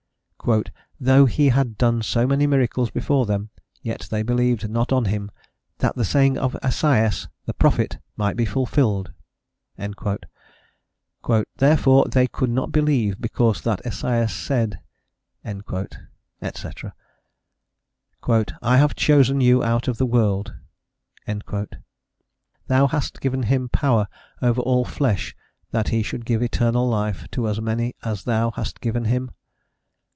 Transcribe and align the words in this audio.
"Though 0.99 1.27
he 1.27 1.49
had 1.49 1.77
done 1.77 2.01
so 2.01 2.25
many 2.25 2.47
miracles 2.47 2.89
before 2.89 3.27
them, 3.27 3.51
yet 3.83 4.07
they 4.09 4.23
believed 4.23 4.67
not 4.67 4.91
on 4.91 5.05
him: 5.05 5.29
that 5.77 5.95
the 5.95 6.03
saying 6.03 6.35
of 6.39 6.57
Esaias 6.63 7.27
the 7.45 7.53
prophet 7.53 7.99
might 8.17 8.35
be 8.35 8.45
fulfilled." 8.45 9.13
"Therefore, 9.77 12.07
they 12.07 12.25
could 12.25 12.49
not 12.49 12.71
believe 12.71 13.21
because 13.21 13.61
that 13.61 13.85
Esaias 13.85 14.33
said," 14.33 14.79
&c. 15.45 15.61
"I 18.61 18.77
have 18.77 18.95
chosen 18.95 19.41
you 19.41 19.63
out 19.63 19.87
of 19.87 19.99
the 19.99 20.07
world." 20.07 20.55
"Thou 22.65 22.87
hast 22.87 23.21
given 23.21 23.43
him 23.43 23.69
power 23.69 24.07
over 24.41 24.61
all 24.61 24.85
flesh, 24.85 25.35
that 25.69 25.89
he 25.89 26.01
should 26.01 26.25
give 26.25 26.41
eternal 26.41 26.89
life 26.89 27.27
to 27.29 27.41
_as 27.43 27.61
many 27.61 27.93
as 28.03 28.23
Thou 28.23 28.49
hast 28.49 28.81
given 28.81 29.05
him? 29.05 29.29